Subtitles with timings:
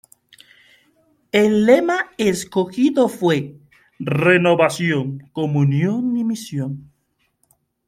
[1.31, 3.59] El lema escogido fue:
[3.99, 6.91] Renovación, comunión y misión.